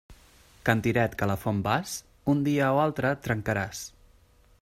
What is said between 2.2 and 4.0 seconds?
un dia o altre et trencaràs.